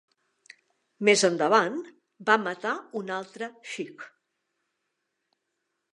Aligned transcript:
Més 1.09 1.23
endavant, 1.29 1.77
va 2.31 2.39
matar 2.47 2.73
un 3.03 3.15
altre 3.19 3.53
sikh. 3.75 4.05